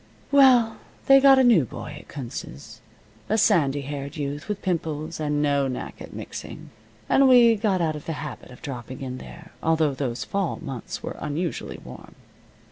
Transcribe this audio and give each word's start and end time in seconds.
Well, 0.31 0.77
they 1.05 1.19
got 1.19 1.37
a 1.37 1.43
new 1.43 1.63
boy 1.63 1.97
at 1.99 2.07
Kunz's 2.07 2.81
a 3.29 3.37
sandy 3.37 3.81
haired 3.81 4.17
youth, 4.17 4.49
with 4.49 4.63
pimples, 4.63 5.19
and 5.19 5.43
no 5.43 5.67
knack 5.67 6.01
at 6.01 6.11
mixing, 6.11 6.71
and 7.07 7.27
we 7.29 7.55
got 7.55 7.81
out 7.81 7.95
of 7.95 8.07
the 8.07 8.13
habit 8.13 8.49
of 8.49 8.63
dropping 8.63 9.01
in 9.01 9.19
there, 9.19 9.51
although 9.61 9.93
those 9.93 10.25
fall 10.25 10.57
months 10.63 11.03
were 11.03 11.17
unusually 11.19 11.77
warm. 11.85 12.15